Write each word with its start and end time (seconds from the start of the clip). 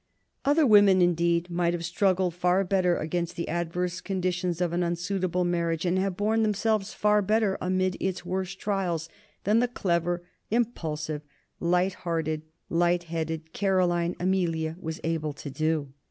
Other 0.45 0.65
women, 0.65 0.99
indeed, 0.99 1.47
might 1.51 1.73
have 1.75 1.85
struggled 1.85 2.33
far 2.33 2.63
better 2.63 2.97
against 2.97 3.35
the 3.35 3.47
adverse 3.47 4.01
conditions 4.01 4.59
of 4.59 4.73
an 4.73 4.81
unsuitable 4.81 5.43
marriage 5.45 5.85
and 5.85 5.99
have 5.99 6.17
borne 6.17 6.41
themselves 6.41 6.91
far 6.91 7.21
better 7.21 7.55
amid 7.61 7.97
its 7.99 8.25
worst 8.25 8.57
trials 8.59 9.09
than 9.43 9.59
the 9.59 9.67
clever, 9.67 10.23
impulsive, 10.49 11.21
light 11.59 11.93
hearted, 12.01 12.41
light 12.67 13.03
headed 13.03 13.53
Caroline 13.53 14.15
Amelia 14.19 14.75
was 14.79 14.99
able 15.03 15.33
to 15.33 15.51
do. 15.51 15.93